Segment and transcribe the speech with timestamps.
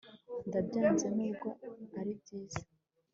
[0.47, 1.47] Ndabyanze nubwo
[1.99, 2.61] ari byiza